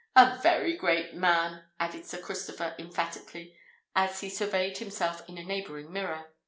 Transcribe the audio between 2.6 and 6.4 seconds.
emphatically, as he surveyed himself in a neighbouring mirror.